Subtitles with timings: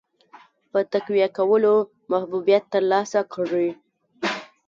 [0.71, 1.73] په تقویه کولو
[2.11, 3.69] محبوبیت ترلاسه کړي.